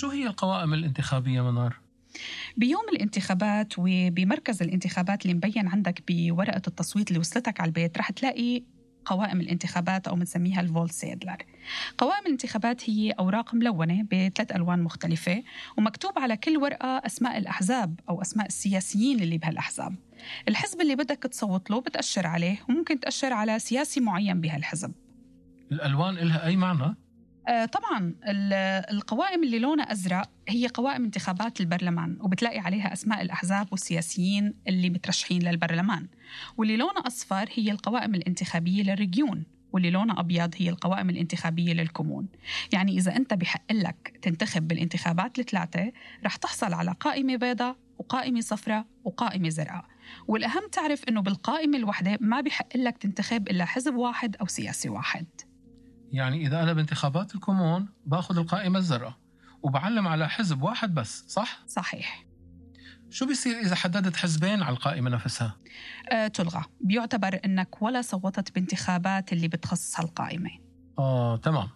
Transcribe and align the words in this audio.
شو 0.00 0.08
هي 0.08 0.26
القوائم 0.26 0.74
الانتخابية 0.74 1.50
منار؟ 1.50 1.76
بيوم 2.56 2.82
الانتخابات 2.92 3.74
وبمركز 3.78 4.62
الانتخابات 4.62 5.22
اللي 5.22 5.34
مبين 5.34 5.68
عندك 5.68 6.02
بورقة 6.08 6.62
التصويت 6.66 7.08
اللي 7.08 7.18
وصلتك 7.18 7.60
على 7.60 7.68
البيت 7.68 7.98
رح 7.98 8.10
تلاقي 8.10 8.62
قوائم 9.04 9.40
الانتخابات 9.40 10.08
أو 10.08 10.14
بنسميها 10.14 10.60
الفول 10.60 10.90
سيدلر 10.90 11.36
قوائم 11.98 12.26
الانتخابات 12.26 12.90
هي 12.90 13.10
أوراق 13.10 13.54
ملونة 13.54 14.02
بثلاث 14.02 14.52
ألوان 14.56 14.82
مختلفة 14.82 15.42
ومكتوب 15.78 16.18
على 16.18 16.36
كل 16.36 16.56
ورقة 16.56 17.02
أسماء 17.06 17.38
الأحزاب 17.38 18.00
أو 18.08 18.22
أسماء 18.22 18.46
السياسيين 18.46 19.20
اللي 19.20 19.38
بهالأحزاب 19.38 19.94
الحزب 20.48 20.80
اللي 20.80 20.96
بدك 20.96 21.22
تصوت 21.22 21.70
له 21.70 21.80
بتأشر 21.80 22.26
عليه 22.26 22.58
وممكن 22.68 23.00
تأشر 23.00 23.32
على 23.32 23.58
سياسي 23.58 24.00
معين 24.00 24.40
بهالحزب 24.40 24.92
الألوان 25.72 26.18
إلها 26.18 26.46
أي 26.46 26.56
معنى؟ 26.56 26.96
آه، 27.48 27.64
طبعا 27.64 28.14
القوائم 28.90 29.42
اللي 29.42 29.58
لونها 29.58 29.92
أزرق 29.92 30.30
هي 30.48 30.66
قوائم 30.66 31.04
انتخابات 31.04 31.60
البرلمان 31.60 32.16
وبتلاقي 32.20 32.58
عليها 32.58 32.92
أسماء 32.92 33.22
الأحزاب 33.22 33.68
والسياسيين 33.70 34.54
اللي 34.68 34.90
مترشحين 34.90 35.42
للبرلمان. 35.42 36.06
واللي 36.56 36.76
لونها 36.76 37.06
أصفر 37.06 37.48
هي 37.54 37.70
القوائم 37.70 38.14
الانتخابية 38.14 38.82
للرجيون 38.82 39.44
واللي 39.72 39.90
لونها 39.90 40.20
أبيض 40.20 40.54
هي 40.56 40.68
القوائم 40.68 41.10
الانتخابية 41.10 41.72
للكمون 41.72 42.28
يعني 42.72 42.98
إذا 42.98 43.16
أنت 43.16 43.34
بحق 43.34 43.72
لك 43.72 44.18
تنتخب 44.22 44.68
بالانتخابات 44.68 45.38
الثلاثة 45.38 45.92
رح 46.24 46.36
تحصل 46.36 46.72
على 46.72 46.94
قائمة 47.00 47.36
بيضاء 47.36 47.76
وقائمة 47.98 48.40
صفراء 48.40 48.86
وقائمة 49.04 49.48
زرقاء. 49.48 49.84
والأهم 50.28 50.62
تعرف 50.72 51.04
أنه 51.08 51.20
بالقائمة 51.20 51.78
الواحدة 51.78 52.18
ما 52.20 52.40
بحق 52.40 52.76
لك 52.76 52.98
تنتخب 52.98 53.48
إلا 53.48 53.64
حزب 53.64 53.94
واحد 53.94 54.36
أو 54.36 54.46
سياسي 54.46 54.88
واحد. 54.88 55.26
يعني 56.12 56.46
إذا 56.46 56.62
أنا 56.62 56.72
بانتخابات 56.72 57.34
الكومون 57.34 57.88
بأخذ 58.06 58.38
القائمة 58.38 58.78
الزرقاء 58.78 59.14
وبعلم 59.62 60.08
على 60.08 60.28
حزب 60.28 60.62
واحد 60.62 60.94
بس 60.94 61.24
صح؟ 61.28 61.62
صحيح 61.66 62.26
شو 63.10 63.26
بيصير 63.26 63.58
إذا 63.58 63.74
حددت 63.74 64.16
حزبين 64.16 64.62
على 64.62 64.76
القائمة 64.76 65.10
نفسها؟ 65.10 65.56
أه 66.12 66.26
تلغى 66.26 66.64
بيعتبر 66.80 67.40
أنك 67.44 67.82
ولا 67.82 68.02
صوتت 68.02 68.54
بانتخابات 68.54 69.32
اللي 69.32 69.48
بتخصص 69.48 70.00
هالقائمة 70.00 70.50
آه 70.98 71.36
تمام 71.36 71.68